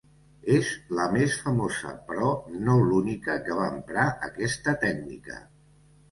[0.53, 0.69] És
[0.99, 2.31] la més famosa, però
[2.69, 5.37] no l'única que va emprar aquesta tècnica.